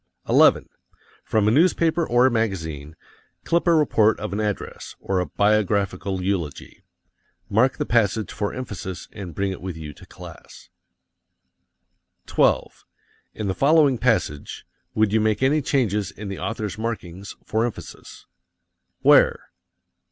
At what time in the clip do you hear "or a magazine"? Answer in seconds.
2.09-2.95